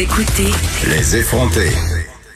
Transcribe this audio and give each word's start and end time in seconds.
Vous 0.00 0.06
écoutez 0.06 0.50
Les 0.88 1.16
effrontés. 1.16 1.72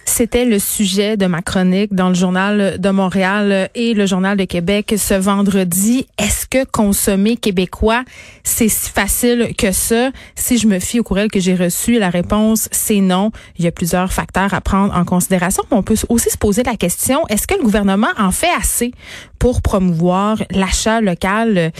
C'était 0.05 0.45
le 0.45 0.59
sujet 0.59 1.17
de 1.17 1.25
ma 1.25 1.41
chronique 1.41 1.95
dans 1.95 2.11
le 2.11 2.15
journal 2.15 2.79
de 2.79 2.91
Montréal 2.91 3.71
et 3.75 3.95
le 3.95 4.05
journal 4.05 4.37
de 4.37 4.45
Québec 4.45 4.95
ce 4.99 5.15
vendredi. 5.15 6.07
Est-ce 6.19 6.47
que 6.47 6.67
consommer 6.67 7.39
québécois, 7.39 8.05
c'est 8.43 8.69
si 8.69 8.91
facile 8.91 9.55
que 9.57 9.73
ça? 9.73 10.11
Si 10.35 10.59
je 10.59 10.67
me 10.67 10.79
fie 10.79 11.01
au 11.01 11.05
courriel 11.05 11.31
que 11.31 11.41
j'ai 11.41 11.55
reçu, 11.55 11.99
la 11.99 12.11
réponse, 12.11 12.69
c'est 12.71 13.01
non. 13.01 13.31
Il 13.59 13.65
y 13.65 13.69
a 13.69 13.73
plusieurs 13.73 14.13
facteurs 14.13 14.53
à 14.53 14.61
prendre 14.61 14.95
en 14.95 15.07
considération. 15.07 15.63
On 15.71 15.83
peut 15.83 15.97
aussi 16.11 16.29
se 16.29 16.37
poser 16.37 16.65
la 16.65 16.77
question, 16.77 17.27
est-ce 17.29 17.47
que 17.47 17.55
le 17.55 17.63
gouvernement 17.63 18.13
en 18.19 18.31
fait 18.31 18.53
assez 18.61 18.93
pour 19.39 19.63
promouvoir 19.63 20.37
l'achat 20.51 21.01
local? 21.01 21.73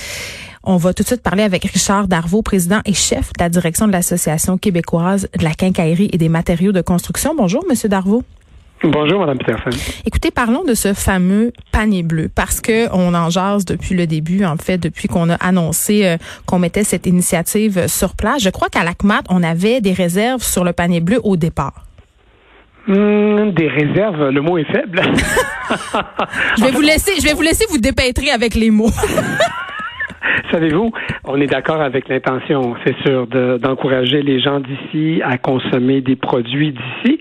On 0.67 0.79
va 0.79 0.95
tout 0.95 1.03
de 1.03 1.09
suite 1.09 1.23
parler 1.23 1.43
avec 1.43 1.65
Richard 1.65 2.09
Darvaux, 2.09 2.41
président 2.41 2.81
et 2.87 2.95
chef 2.95 3.35
de 3.35 3.43
la 3.43 3.51
direction 3.51 3.87
de 3.87 3.93
l'Association 3.93 4.57
québécoise 4.57 5.29
de 5.39 5.45
la 5.45 5.53
quincaillerie 5.53 6.09
et 6.11 6.17
des 6.17 6.31
matériaux 6.31 6.73
de 6.73 6.81
construction. 6.81 7.35
Bonjour, 7.37 7.63
Monsieur 7.69 7.91
Darvaux. 7.91 8.23
Bonjour, 8.83 9.21
Madame 9.21 9.37
Peterson. 9.37 9.71
Écoutez, 10.07 10.31
parlons 10.31 10.65
de 10.65 10.73
ce 10.73 10.95
fameux 10.95 11.53
panier 11.71 12.03
bleu 12.03 12.31
parce 12.35 12.63
que 12.63 12.89
on 12.95 13.15
en 13.15 13.29
jase 13.29 13.67
depuis 13.67 13.95
le 13.95 14.07
début, 14.07 14.47
en 14.47 14.57
fait, 14.57 14.79
depuis 14.79 15.07
qu'on 15.07 15.29
a 15.29 15.35
annoncé 15.35 16.07
euh, 16.07 16.17
qu'on 16.47 16.59
mettait 16.59 16.85
cette 16.85 17.07
initiative 17.07 17.87
sur 17.87 18.15
place. 18.17 18.43
Je 18.43 18.51
crois 18.51 18.71
qu'à 18.71 18.85
l'ACMAT, 18.85 19.23
on 19.29 19.43
avait 19.43 19.83
des 19.83 19.93
réserves 19.93 20.43
sur 20.43 20.65
le 20.65 20.73
panier 20.73 21.01
bleu 21.01 21.21
au 21.25 21.37
départ. 21.37 21.85
Hmm, 22.87 23.51
des 23.51 23.69
réserves, 23.69 24.31
le 24.31 24.41
mot 24.41 24.57
est 24.57 24.71
faible. 24.71 25.01
je 26.59 26.65
vais 26.65 26.71
vous 26.71 26.81
laisser, 26.81 27.13
je 27.19 27.27
vais 27.27 27.35
vous 27.35 27.43
laisser 27.43 27.67
vous 27.69 27.79
dépêtrer 27.79 28.31
avec 28.31 28.55
les 28.55 28.71
mots. 28.71 28.91
Savez-vous, 30.51 30.93
on 31.25 31.41
est 31.41 31.47
d'accord 31.47 31.81
avec 31.81 32.09
l'intention, 32.09 32.75
c'est 32.85 32.97
sûr, 33.07 33.27
d'encourager 33.27 34.23
les 34.23 34.41
gens 34.41 34.61
d'ici 34.61 35.21
à 35.25 35.39
consommer 35.39 36.01
des 36.01 36.17
produits 36.17 36.73
d'ici. 36.73 37.19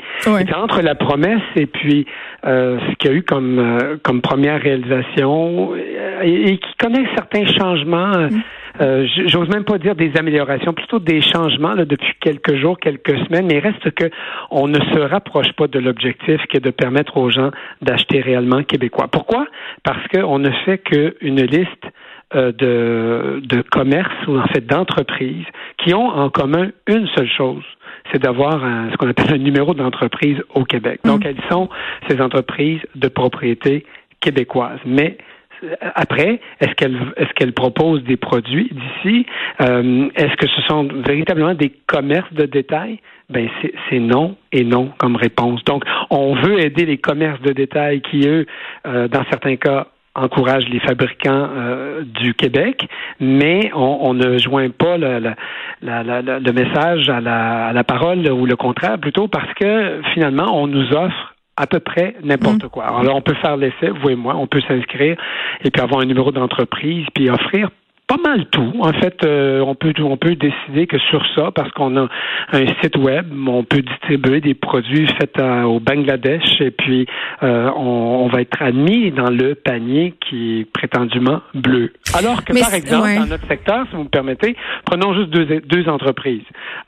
Entre 0.56 0.82
la 0.82 0.96
promesse 0.96 1.42
et 1.56 1.66
puis 1.66 2.06
euh, 2.46 2.80
ce 2.80 2.96
qu'il 2.96 3.12
y 3.12 3.14
a 3.14 3.18
eu 3.18 3.24
comme, 3.24 3.60
euh, 3.60 3.98
comme 4.04 4.22
première 4.22 4.62
réalisation 4.62 5.74
euh, 5.74 6.22
et, 6.24 6.58
qui 6.58 6.74
connaît 6.80 7.06
certains 7.16 7.46
changements. 7.46 8.30
Mm. 8.30 8.42
Euh, 8.82 9.06
j'ose 9.28 9.50
même 9.50 9.66
pas 9.66 9.78
dire 9.78 9.96
des 9.96 10.12
améliorations, 10.18 10.74
plutôt 10.74 11.00
des 11.00 11.22
changements 11.22 11.74
là, 11.74 11.86
depuis 11.86 12.14
quelques 12.20 12.56
jours, 12.56 12.80
quelques 12.80 13.18
semaines, 13.26 13.46
mais 13.46 13.58
il 13.58 13.60
reste 13.60 13.92
que 13.92 14.10
on 14.50 14.68
ne 14.68 14.80
se 14.80 15.00
rapproche 15.00 15.52
pas 15.54 15.68
de 15.68 15.78
l'objectif 15.78 16.42
qui 16.50 16.58
est 16.58 16.64
de 16.64 16.72
permettre 16.72 17.18
aux 17.18 17.30
gens 17.30 17.52
d'acheter 17.84 18.20
réellement 18.20 18.64
québécois. 18.64 19.08
Pourquoi? 19.12 19.46
Parce 19.84 20.08
qu'on 20.08 20.40
ne 20.40 20.50
fait 20.66 20.80
qu'une 20.80 21.44
liste 21.44 21.86
euh, 21.86 21.90
de, 22.34 23.42
de 23.44 23.62
commerces 23.62 24.28
ou 24.28 24.38
en 24.38 24.48
fait 24.48 24.66
d'entreprises 24.66 25.46
qui 25.78 25.94
ont 25.94 26.08
en 26.08 26.30
commun 26.30 26.70
une 26.88 27.08
seule 27.16 27.30
chose, 27.30 27.64
c'est 28.12 28.22
d'avoir 28.22 28.62
ce 28.92 28.98
qu'on 28.98 29.10
appelle 29.10 29.34
un 29.34 29.38
numéro 29.38 29.74
d'entreprise 29.74 30.38
au 30.54 30.64
Québec. 30.66 31.00
Donc, 31.06 31.24
mm. 31.24 31.28
elles 31.28 31.44
sont 31.50 31.70
ces 32.10 32.22
entreprises 32.22 32.82
de 32.96 33.08
propriété 33.08 33.86
québécoise. 34.20 34.80
Mais 34.86 35.18
euh, 35.64 35.76
après, 35.96 36.40
est-ce 36.60 36.74
qu'elles 36.76 36.98
est-ce 37.18 37.34
qu'elles 37.34 37.54
proposent 37.54 38.04
des 38.04 38.18
produits 38.18 38.70
d'ici? 38.72 39.26
Euh, 39.62 40.10
Est-ce 40.16 40.36
que 40.38 40.48
ce 40.48 40.62
sont 40.64 40.88
véritablement 41.06 41.54
des 41.54 41.72
commerces 41.88 42.34
de 42.34 42.46
détail? 42.46 43.00
Ben 43.30 43.50
c'est 43.90 44.00
non 44.00 44.36
et 44.52 44.64
non 44.64 44.92
comme 44.98 45.16
réponse. 45.16 45.64
Donc, 45.64 45.84
on 46.10 46.36
veut 46.36 46.60
aider 46.60 46.86
les 46.86 46.98
commerces 46.98 47.42
de 47.42 47.54
détail 47.54 48.02
qui 48.02 48.28
eux, 48.28 48.46
dans 48.86 49.24
certains 49.32 49.56
cas, 49.56 49.88
encourage 50.16 50.68
les 50.70 50.80
fabricants 50.80 51.50
euh, 51.56 52.04
du 52.04 52.34
Québec, 52.34 52.88
mais 53.20 53.72
on, 53.74 54.14
ne 54.14 54.38
joint 54.38 54.70
pas 54.70 54.98
le, 54.98 55.34
le 55.82 56.52
message 56.52 57.10
à 57.10 57.20
la, 57.20 57.68
à 57.68 57.74
la, 57.74 57.84
parole 57.84 58.30
ou 58.32 58.46
le 58.46 58.56
contraire, 58.56 59.00
plutôt 59.00 59.28
parce 59.28 59.52
que 59.56 60.02
finalement, 60.14 60.56
on 60.56 60.68
nous 60.68 60.94
offre 60.94 61.34
à 61.58 61.68
peu 61.68 61.80
près 61.80 62.16
n'importe 62.24 62.64
mm. 62.64 62.70
quoi. 62.70 62.86
Alors, 62.86 63.16
on 63.16 63.22
peut 63.22 63.36
faire 63.36 63.58
l'essai, 63.58 63.90
vous 63.90 64.10
et 64.10 64.16
moi, 64.16 64.36
on 64.36 64.48
peut 64.48 64.62
s'inscrire 64.68 65.18
et 65.64 65.72
puis 65.72 65.82
avoir 65.82 66.02
un 66.02 66.06
numéro 66.06 66.32
d'entreprise, 66.32 67.06
puis 67.14 67.30
offrir 67.30 67.70
pas 68.08 68.18
mal 68.18 68.46
tout. 68.48 68.74
En 68.80 68.94
fait, 68.94 69.24
euh, 69.26 69.62
on 69.62 69.76
peut 69.76 69.94
on 70.00 70.18
peut 70.18 70.36
décider 70.36 70.88
que 70.88 70.98
sur 71.00 71.24
ça, 71.36 71.52
parce 71.52 71.72
qu'on 71.72 71.96
a 71.98 72.08
un 72.52 72.68
site 72.82 72.98
web, 72.98 73.28
on 73.48 73.64
peut 73.64 73.82
distribuer 73.82 74.42
des 74.42 74.54
produits 74.54 75.08
faits 75.08 75.40
au 75.40 75.80
Bangladesh 75.80 76.62
et 76.62 76.72
puis 76.72 77.06
euh, 77.44 77.70
on, 77.76 78.28
va 78.28 78.42
être 78.42 78.62
admis 78.62 79.12
dans 79.12 79.30
le 79.30 79.56
panier 79.56 80.16
qui 80.22 80.60
est 80.60 80.66
prétendument 80.66 81.42
bleu. 81.54 81.94
Alors 82.16 82.44
que 82.44 82.54
par 82.60 82.74
exemple 82.74 83.16
dans 83.16 83.28
notre 83.28 83.48
secteur, 83.48 83.86
si 83.90 83.96
vous 83.96 84.04
me 84.04 84.10
permettez, 84.10 84.56
prenons 84.86 85.14
juste 85.14 85.30
deux, 85.30 85.62
deux 85.62 85.90
entreprises 85.90 86.44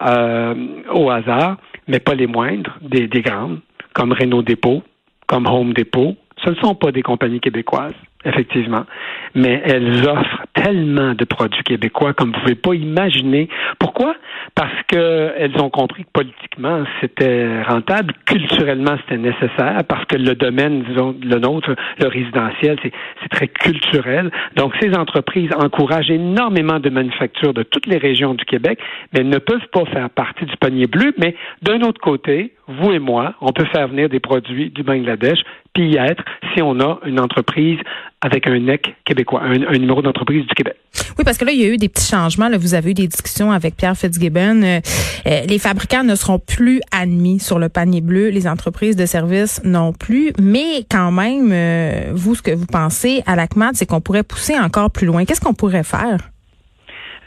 euh, 0.06 0.54
au 0.94 1.10
hasard, 1.10 1.58
mais 1.88 2.00
pas 2.00 2.16
les 2.16 2.28
moindres, 2.28 2.78
des, 2.82 3.08
des 3.08 3.22
grandes, 3.22 3.60
comme 3.94 4.12
Renault 4.12 4.42
Dépôt, 4.42 4.84
comme 5.28 5.48
Home 5.48 5.74
Depot. 5.74 6.16
Ce 6.44 6.50
ne 6.50 6.56
sont 6.56 6.76
pas 6.76 6.92
des 6.92 7.02
compagnies 7.02 7.40
québécoises 7.40 7.94
effectivement. 8.26 8.86
Mais 9.34 9.62
elles 9.66 10.08
offrent 10.08 10.46
tellement 10.54 11.14
de 11.14 11.26
produits 11.26 11.64
québécois 11.64 12.14
comme 12.14 12.32
vous 12.32 12.40
pouvez 12.42 12.56
pas 12.56 12.74
imaginer. 12.74 13.50
Pourquoi? 13.80 14.16
Parce 14.56 14.74
qu'elles 14.88 15.60
ont 15.60 15.70
compris 15.70 16.04
que 16.04 16.10
politiquement, 16.14 16.84
c'était 17.02 17.62
rentable, 17.64 18.14
culturellement, 18.26 18.98
c'était 19.02 19.22
nécessaire, 19.22 19.84
parce 19.88 20.06
que 20.06 20.16
le 20.16 20.36
domaine, 20.36 20.84
disons, 20.84 21.16
le 21.22 21.40
nôtre, 21.40 21.76
le 22.00 22.08
résidentiel, 22.08 22.78
c'est 22.84 23.30
très 23.30 23.48
culturel. 23.48 24.32
Donc, 24.56 24.74
ces 24.82 24.96
entreprises 24.96 25.50
encouragent 25.58 26.12
énormément 26.12 26.80
de 26.80 26.90
manufactures 26.90 27.54
de 27.54 27.64
toutes 27.64 27.88
les 27.88 27.98
régions 27.98 28.34
du 28.34 28.46
Québec, 28.46 28.80
mais 29.14 29.22
elles 29.22 29.30
ne 29.30 29.40
peuvent 29.40 29.68
pas 29.72 29.86
faire 29.86 30.10
partie 30.10 30.46
du 30.46 30.56
panier 30.58 30.88
bleu. 30.88 31.14
Mais 31.18 31.36
d'un 31.62 31.82
autre 31.82 32.02
côté, 32.02 32.54
vous 32.68 32.92
et 32.92 33.00
moi, 33.00 33.36
on 33.42 33.52
peut 33.52 33.66
faire 33.66 33.88
venir 33.88 34.10
des 34.10 34.20
produits 34.20 34.70
du 34.72 34.84
Bangladesh, 34.84 35.40
puis 35.74 35.92
y 35.92 35.98
être 35.98 36.24
si 36.54 36.62
on 36.62 36.80
a 36.80 37.00
une 37.06 37.20
entreprise 37.20 37.78
avec 38.22 38.48
un 38.48 38.60
NEC 38.60 38.96
québécois, 39.06 39.42
un, 39.44 39.78
numéro 39.78 40.02
d'entreprise 40.02 40.48
du 40.48 40.56
Québec. 40.56 40.76
Oui, 41.18 41.24
parce 41.24 41.38
que 41.38 41.46
là, 41.46 41.52
il 41.52 41.62
y 41.62 41.66
a 41.66 41.68
eu 41.68 41.78
des 41.78 41.90
petits 41.90 42.08
changements. 42.08 42.50
Là, 42.50 42.58
vous 42.58 42.74
avez 42.74 42.92
eu 42.92 42.94
des 42.94 43.08
discussions 43.08 43.52
avec 43.52 43.76
Pierre 43.76 43.96
Fitzgibbon. 43.96 44.64
Euh, 44.64 44.80
euh, 45.28 45.42
les 45.48 45.60
fabricants 45.60 46.04
ne 46.04 46.16
seront 46.16 46.40
plus 46.40 46.82
admis 46.92 47.40
sur 47.40 47.60
le 47.60 47.70
panier 47.70 48.02
bleu, 48.02 48.30
les 48.30 48.48
entreprises 48.48 48.96
de 48.96 49.06
services 49.06 49.62
non 49.64 49.94
plus. 49.94 50.34
Mais 50.40 50.86
quand 50.90 51.12
même, 51.12 51.52
euh, 51.52 52.12
vous, 52.14 52.36
ce 52.36 52.42
que 52.42 52.52
vous 52.52 52.66
pensez 52.66 53.22
à 53.28 53.36
l'ACMAT, 53.36 53.72
c'est 53.74 53.86
qu'on 53.86 54.02
pourrait 54.02 54.24
pousser 54.24 54.58
encore 54.58 54.90
plus 54.90 55.06
loin. 55.06 55.26
Qu'est-ce 55.26 55.42
qu'on 55.42 55.54
pourrait 55.54 55.84
faire? 55.84 56.18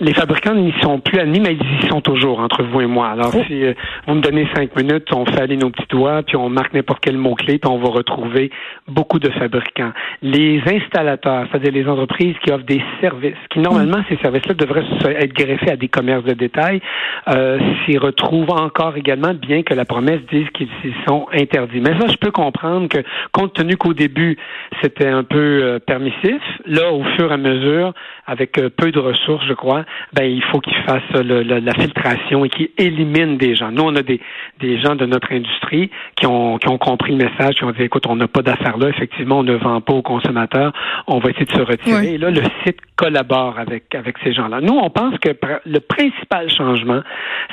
Les 0.00 0.14
fabricants 0.14 0.54
n'y 0.54 0.72
sont 0.80 1.00
plus 1.00 1.18
admis, 1.18 1.40
mais 1.40 1.54
ils 1.54 1.84
y 1.84 1.88
sont 1.88 2.00
toujours 2.00 2.40
entre 2.40 2.62
vous 2.62 2.80
et 2.80 2.86
moi. 2.86 3.08
Alors, 3.08 3.32
oh. 3.34 3.42
si 3.46 3.64
euh, 3.64 3.74
vous 4.06 4.14
me 4.14 4.20
donnez 4.20 4.46
cinq 4.54 4.76
minutes, 4.76 5.12
on 5.12 5.26
fait 5.26 5.40
aller 5.40 5.56
nos 5.56 5.70
petits 5.70 5.88
doigts, 5.88 6.22
puis 6.22 6.36
on 6.36 6.48
marque 6.48 6.72
n'importe 6.72 7.00
quel 7.00 7.16
mot-clé, 7.16 7.58
puis 7.58 7.70
on 7.70 7.78
va 7.78 7.88
retrouver 7.88 8.50
beaucoup 8.86 9.18
de 9.18 9.28
fabricants. 9.30 9.92
Les 10.22 10.62
installateurs, 10.66 11.46
c'est-à-dire 11.50 11.72
les 11.72 11.88
entreprises 11.88 12.36
qui 12.44 12.52
offrent 12.52 12.64
des 12.64 12.82
services, 13.00 13.34
qui 13.50 13.58
normalement, 13.58 13.98
ces 14.08 14.16
services-là 14.18 14.54
devraient 14.54 14.84
être 15.04 15.32
greffés 15.32 15.70
à 15.70 15.76
des 15.76 15.88
commerces 15.88 16.24
de 16.24 16.34
détail, 16.34 16.80
euh, 17.28 17.58
s'y 17.84 17.98
retrouvent 17.98 18.50
encore 18.50 18.96
également, 18.96 19.34
bien 19.34 19.62
que 19.62 19.74
la 19.74 19.84
promesse 19.84 20.20
dise 20.30 20.48
qu'ils 20.50 20.68
s'y 20.82 20.92
sont 21.06 21.26
interdits. 21.32 21.80
Mais 21.80 21.98
ça, 21.98 22.06
je 22.06 22.16
peux 22.16 22.30
comprendre 22.30 22.88
que, 22.88 22.98
compte 23.32 23.54
tenu 23.54 23.76
qu'au 23.76 23.94
début, 23.94 24.36
c'était 24.82 25.08
un 25.08 25.24
peu 25.24 25.38
euh, 25.38 25.78
permissif, 25.78 26.40
là, 26.66 26.92
au 26.92 27.02
fur 27.16 27.30
et 27.30 27.34
à 27.34 27.36
mesure, 27.36 27.92
avec 28.26 28.58
euh, 28.58 28.68
peu 28.68 28.92
de 28.92 28.98
ressources, 28.98 29.44
je 29.46 29.54
crois, 29.54 29.84
ben 30.12 30.24
il 30.24 30.42
faut 30.44 30.60
qu'ils 30.60 30.76
fassent 30.84 31.12
la 31.12 31.74
filtration 31.74 32.44
et 32.44 32.48
qu'ils 32.48 32.70
éliminent 32.78 33.36
des 33.36 33.54
gens. 33.54 33.70
Nous, 33.70 33.82
on 33.82 33.94
a 33.96 34.02
des, 34.02 34.20
des 34.60 34.80
gens 34.80 34.94
de 34.94 35.06
notre 35.06 35.32
industrie 35.32 35.90
qui 36.16 36.26
ont, 36.26 36.58
qui 36.58 36.68
ont 36.68 36.78
compris 36.78 37.16
le 37.16 37.24
message, 37.24 37.56
qui 37.56 37.64
ont 37.64 37.72
dit, 37.72 37.82
écoute, 37.82 38.06
on 38.06 38.16
n'a 38.16 38.28
pas 38.28 38.42
d'affaires 38.42 38.78
là, 38.78 38.88
effectivement, 38.88 39.40
on 39.40 39.42
ne 39.42 39.54
vend 39.54 39.80
pas 39.80 39.94
aux 39.94 40.02
consommateurs, 40.02 40.72
on 41.06 41.18
va 41.18 41.30
essayer 41.30 41.46
de 41.46 41.52
se 41.52 41.62
retirer. 41.62 42.14
Et 42.14 42.18
là, 42.18 42.30
le 42.30 42.42
site 42.64 42.78
collabore 42.96 43.58
avec, 43.58 43.94
avec 43.94 44.16
ces 44.24 44.32
gens-là. 44.32 44.60
Nous, 44.60 44.74
on 44.74 44.90
pense 44.90 45.18
que 45.18 45.30
le 45.64 45.80
principal 45.80 46.50
changement, 46.50 47.02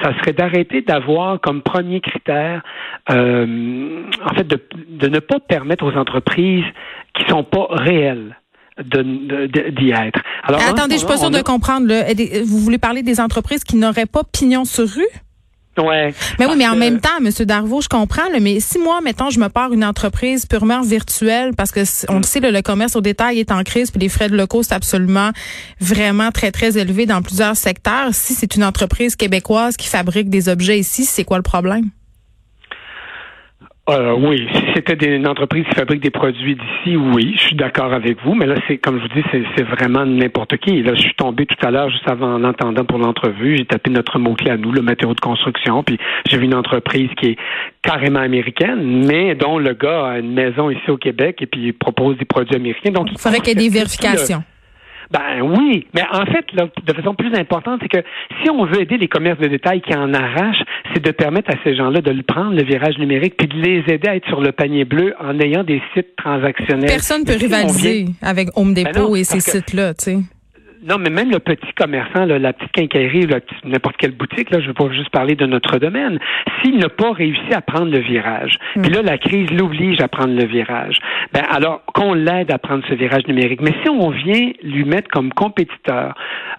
ça 0.02 0.14
serait 0.20 0.34
d'arrêter 0.34 0.82
d'avoir 0.82 1.40
comme 1.40 1.62
premier 1.62 2.02
critère, 2.02 2.62
euh, 3.12 4.04
en 4.24 4.34
fait, 4.34 4.48
de, 4.48 4.60
de 4.90 5.08
ne 5.08 5.20
pas 5.20 5.40
permettre 5.40 5.86
aux 5.86 5.98
entreprises 5.98 6.66
qui 7.14 7.26
sont 7.30 7.44
pas 7.44 7.68
réelles 7.70 8.36
d'y 8.84 9.90
être. 9.92 10.20
Alors, 10.44 10.62
Attendez, 10.62 10.96
je 10.96 11.00
suis 11.00 11.08
pas 11.08 11.18
sûre 11.18 11.32
de 11.32 11.42
comprendre. 11.42 11.88
Vous 12.44 12.60
voulez 12.60 12.78
parler 12.78 13.04
des 13.04 13.20
entreprises 13.20 13.64
qui 13.64 13.76
n'auraient 13.76 14.06
pas 14.06 14.24
pignon 14.24 14.66
sur 14.66 14.88
rue? 14.88 15.08
Ouais. 15.78 16.14
Mais 16.40 16.46
oui, 16.46 16.54
mais 16.58 16.68
en 16.68 16.76
même 16.76 17.02
temps, 17.02 17.20
Monsieur 17.22 17.46
Darvaux, 17.46 17.82
je 17.82 17.90
comprends. 17.90 18.30
mais 18.40 18.60
si 18.60 18.80
moi, 18.80 19.02
mettons, 19.02 19.30
je 19.30 19.40
me 19.40 19.50
pars 19.50 19.74
une 19.74 19.84
entreprise 19.84 20.46
purement 20.46 20.82
virtuelle, 20.82 21.52
parce 21.56 21.72
que 21.72 21.82
on 22.10 22.18
le 22.18 22.24
sait, 22.24 22.40
le 22.40 22.62
commerce 22.62 22.96
au 22.96 23.02
détail 23.02 23.40
est 23.40 23.52
en 23.52 23.64
crise, 23.64 23.92
puis 23.92 24.00
les 24.00 24.10
frais 24.10 24.30
de 24.30 24.38
locaux, 24.38 24.64
c'est 24.64 24.74
absolument 24.74 25.32
vraiment 25.82 26.32
très 26.32 26.52
très 26.52 26.78
élevé 26.78 27.06
dans 27.06 27.22
plusieurs 27.22 27.58
secteurs. 27.58 28.14
Si 28.14 28.34
c'est 28.34 28.56
une 28.56 28.64
entreprise 28.64 29.16
québécoise 29.16 29.76
qui 29.76 29.88
fabrique 29.88 30.30
des 30.30 30.48
objets 30.48 30.80
ici, 30.80 31.04
c'est 31.04 31.26
quoi 31.26 31.38
le 31.38 31.44
problème? 31.44 31.90
Euh, 33.88 34.16
oui, 34.18 34.48
si 34.52 34.64
c'était 34.74 35.16
une 35.16 35.28
entreprise 35.28 35.64
qui 35.70 35.76
fabrique 35.76 36.02
des 36.02 36.10
produits 36.10 36.56
d'ici, 36.56 36.98
oui, 36.98 37.34
je 37.38 37.42
suis 37.42 37.56
d'accord 37.56 37.94
avec 37.94 38.18
vous. 38.24 38.34
Mais 38.34 38.48
là, 38.48 38.56
c'est 38.68 38.78
comme 38.80 38.98
je 38.98 39.04
vous 39.04 39.22
dis, 39.22 39.46
c'est 39.56 39.64
vraiment 39.64 40.06
n'importe 40.06 40.58
qui. 40.58 40.82
là, 40.82 40.96
je 40.96 41.02
suis 41.02 41.14
tombé 41.14 41.46
tout 41.46 41.64
à 41.64 41.70
l'heure, 41.70 41.92
juste 41.92 42.10
avant 42.10 42.34
en 42.34 42.44
entendant 42.44 42.84
pour 42.84 42.98
l'entrevue, 42.98 43.58
j'ai 43.58 43.66
tapé 43.66 43.92
notre 43.92 44.18
mot-clé 44.18 44.50
à 44.50 44.58
nous, 44.58 44.72
le 44.72 44.82
matériau 44.82 45.14
de 45.14 45.20
construction, 45.20 45.84
puis 45.84 46.00
j'ai 46.28 46.38
vu 46.38 46.46
une 46.46 46.56
entreprise 46.56 47.10
qui 47.18 47.28
est 47.28 47.38
carrément 47.84 48.22
américaine, 48.22 49.06
mais 49.06 49.36
dont 49.36 49.60
le 49.60 49.74
gars 49.76 50.08
a 50.08 50.18
une 50.18 50.34
maison 50.34 50.72
ici 50.72 50.90
au 50.90 50.98
Québec 50.98 51.38
et 51.42 51.46
puis 51.46 51.68
il 51.68 51.74
propose 51.74 52.18
des 52.18 52.26
produits 52.26 52.56
américains. 52.56 52.92
Donc, 52.92 53.10
il 53.12 53.20
faudrait 53.20 53.40
qu'il 53.40 53.50
y 53.50 53.66
ait 53.66 53.70
des 53.70 53.74
vérifications. 53.74 54.44
Ben 55.12 55.42
oui, 55.42 55.88
mais 55.94 56.04
en 56.12 56.26
fait, 56.26 56.46
de 56.54 56.94
façon 56.94 57.16
plus 57.16 57.34
importante, 57.36 57.82
c'est 57.82 57.90
que 57.90 58.06
si 58.42 58.50
on 58.50 58.66
veut 58.66 58.82
aider 58.82 58.98
les 58.98 59.08
commerces 59.08 59.40
de 59.40 59.48
détail 59.48 59.82
qui 59.82 59.96
en 59.96 60.14
arrachent, 60.14 60.64
c'est 60.94 61.04
de 61.04 61.12
permettre 61.12 61.52
à 61.52 61.58
ces 61.64 61.76
gens-là 61.76 62.02
de 62.02 62.12
le 62.12 62.24
prendre, 62.24 62.56
le 62.56 62.64
virage 62.64 62.98
numérique, 62.98 63.36
puis 63.38 63.48
de 63.48 63.56
les 63.56 63.84
aider 63.88 64.08
à 64.08 64.16
être 64.16 64.28
sur 64.28 64.42
le 64.42 64.52
panier 64.52 64.86
bleu 64.86 65.14
en 65.20 65.40
ayant 65.40 65.64
des 65.64 65.82
sites 65.94 66.16
transactionnels. 66.16 66.90
Personne 66.90 67.22
ne 67.22 67.26
peut 67.26 67.38
rivaliser 67.40 68.06
avec 68.22 68.50
Home 68.56 68.74
ben 68.74 68.86
Depot 68.86 69.16
et 69.16 69.24
ces 69.24 69.40
sites-là, 69.40 69.94
tu 69.94 70.04
sais. 70.04 70.18
Non, 70.88 70.98
mais 71.00 71.10
même 71.10 71.32
le 71.32 71.40
petit 71.40 71.74
commerçant, 71.76 72.26
la 72.26 72.54
petite 72.54 72.72
quincaillerie, 72.72 73.28
n'importe 73.64 73.98
quelle 73.98 74.12
boutique, 74.12 74.52
là, 74.52 74.60
je 74.60 74.66
ne 74.66 74.68
veux 74.68 74.74
pas 74.74 74.90
juste 74.92 75.10
parler 75.10 75.36
de 75.36 75.48
notre 75.48 75.80
domaine, 75.80 76.20
s'il 76.62 76.78
n'a 76.78 76.90
pas 76.90 77.12
réussi 77.12 77.54
à 77.54 77.62
prendre 77.62 77.92
le 77.92 78.00
virage, 78.00 78.58
mm. 78.76 78.82
puis 78.82 78.92
là, 78.92 79.02
la 79.02 79.18
crise 79.18 79.50
l'oblige 79.52 80.00
à 80.02 80.08
prendre 80.08 80.36
le 80.36 80.46
virage, 80.46 81.00
ben 81.34 81.44
alors 81.50 81.84
qu'on 81.86 82.14
l'aide 82.14 82.52
à 82.52 82.60
prendre 82.60 82.84
ce 82.88 82.94
virage 82.94 83.26
numérique. 83.28 83.62
Mais 83.62 83.74
si 83.84 83.90
on 83.90 84.10
vient 84.10 84.52
lui 84.62 84.86
mettre 84.86 85.10
comme 85.10 85.34
compétiteur 85.34 86.14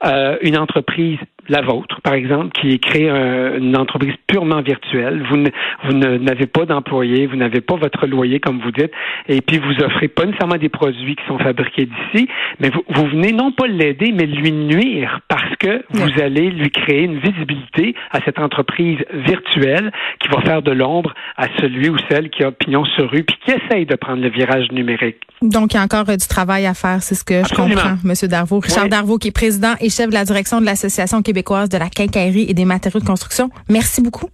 euh, 0.05 0.37
une 0.43 0.59
entreprise 0.59 1.19
la 1.49 1.63
vôtre, 1.63 2.01
par 2.03 2.15
exemple, 2.15 2.51
qui 2.61 2.79
crée 2.79 3.09
une 3.09 3.77
entreprise 3.77 4.15
purement 4.27 4.63
virtuelle. 4.63 5.23
Vous, 5.31 5.45
vous 5.85 5.93
n'avez 5.93 6.47
pas 6.47 6.67
d'employés, 6.67 7.27
vous 7.27 7.37
n'avez 7.37 7.61
pas 7.61 7.77
votre 7.77 8.07
loyer, 8.07 8.41
comme 8.41 8.61
vous 8.61 8.73
dites, 8.73 8.91
et 9.29 9.41
puis 9.41 9.59
vous 9.59 9.85
offrez 9.85 10.09
pas 10.09 10.25
nécessairement 10.25 10.57
des 10.57 10.69
produits 10.69 11.17
qui 11.17 11.25
sont 11.27 11.39
fabriqués 11.39 11.87
d'ici, 11.87 12.29
mais 12.61 12.71
vous, 12.71 12.83
vous 12.89 13.07
venez 13.07 13.33
non 13.33 13.53
pas 13.53 13.67
l'aider, 13.67 14.13
mais 14.13 14.27
lui 14.27 14.53
nuire 14.53 15.21
parce 15.29 15.46
que 15.59 15.85
vous 15.91 16.23
allez 16.23 16.51
lui 16.51 16.71
créer 16.71 17.03
une 17.03 17.19
visibilité 17.19 17.95
à 18.11 18.21
cette 18.25 18.39
entreprise 18.39 18.99
virtuelle 19.13 19.93
qui 20.21 20.29
va 20.29 20.41
faire 20.43 20.63
de 20.63 20.73
l'ombre 20.73 21.15
à 21.37 21.47
celui 21.61 21.89
ou 21.89 21.97
celle 22.09 22.31
qui 22.31 22.43
a 22.45 22.53
pignon 22.53 22.85
sur 22.85 23.11
rue 23.11 23.25
puis 23.25 23.37
qui 23.45 23.53
essaye 23.53 23.87
de 23.87 23.95
prendre 23.95 24.23
le 24.23 24.31
virage 24.31 24.71
numérique? 24.73 25.19
Donc, 25.43 25.75
il 25.75 25.77
y 25.77 25.81
a 25.81 25.83
encore 25.83 26.09
euh, 26.09 26.17
du 26.17 26.27
travail 26.27 26.67
à 26.67 26.75
faire, 26.75 27.03
c'est 27.03 27.15
ce 27.15 27.25
que 27.25 27.43
je 27.47 27.55
comprends, 27.55 27.97
M. 28.05 28.29
Darvaux. 28.29 28.61
Richard 28.61 28.89
Darvaux, 28.89 29.19
qui 29.19 29.29
est 29.29 29.33
président 29.33 29.75
et 29.81 29.91
chef 29.91 30.09
de 30.09 30.15
la 30.15 30.25
direction 30.25 30.61
de 30.61 30.67
l'Association 30.67 31.23
québécoise 31.23 31.69
de 31.69 31.79
la 31.79 31.89
quincaillerie 31.89 32.47
et 32.49 32.55
des 32.55 32.65
matériaux 32.65 33.01
de 33.01 33.05
construction. 33.07 33.51
Merci 33.69 34.03
beaucoup. 34.03 34.29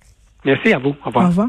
Merci 0.44 0.72
à 0.72 0.78
vous. 0.78 0.94
Au 1.04 1.06
revoir. 1.06 1.24
Au 1.24 1.28
revoir. 1.28 1.48